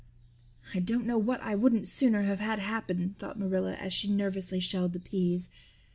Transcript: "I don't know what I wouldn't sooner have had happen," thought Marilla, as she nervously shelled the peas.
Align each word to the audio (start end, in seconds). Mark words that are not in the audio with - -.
"I 0.73 0.79
don't 0.79 1.05
know 1.05 1.19
what 1.19 1.41
I 1.41 1.53
wouldn't 1.53 1.87
sooner 1.87 2.23
have 2.23 2.39
had 2.39 2.57
happen," 2.57 3.13
thought 3.19 3.37
Marilla, 3.37 3.75
as 3.75 3.93
she 3.93 4.07
nervously 4.07 4.59
shelled 4.59 4.93
the 4.93 4.99
peas. 4.99 5.51